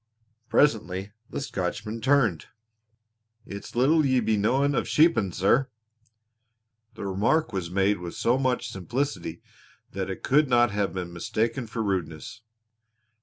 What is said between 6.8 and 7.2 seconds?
The